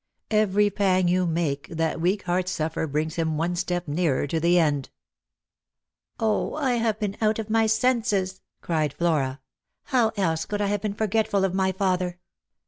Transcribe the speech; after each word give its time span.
Every 0.31 0.71
pang 0.71 1.07
you 1.07 1.27
make 1.27 1.67
that 1.67 2.01
weak 2.01 2.23
heart 2.23 2.49
suffer 2.49 2.87
brings 2.87 3.17
him 3.17 3.37
one 3.37 3.55
step 3.55 3.87
nearer 3.87 4.25
to 4.25 4.39
the 4.39 4.57
end."" 4.57 4.89
0, 6.19 6.45
1 6.53 6.79
have 6.79 6.99
been 6.99 7.17
out 7.21 7.37
of 7.37 7.51
my 7.51 7.67
senses," 7.67 8.41
cried 8.61 8.93
Flora;" 8.95 9.41
how 9.93 10.11
else 10.17 10.45
could 10.47 10.59
I 10.59 10.69
have 10.73 10.81
been 10.81 10.95
forgetful 10.95 11.45
of 11.45 11.53
my 11.53 11.71
father 11.71 12.17